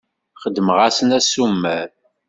[0.41, 1.89] Xedmeɣ-asen assumer.